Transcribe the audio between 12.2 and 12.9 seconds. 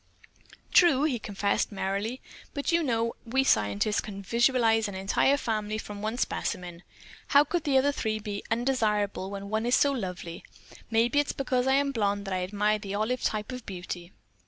that I admire